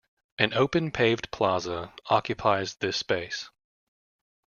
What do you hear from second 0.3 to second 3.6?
An open paved plaza occupies this space.